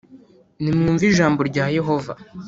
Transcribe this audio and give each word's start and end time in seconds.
nimwumve 0.61 1.03
ijambo 1.11 1.39
rya 1.49 1.65
Yehova 1.77 2.13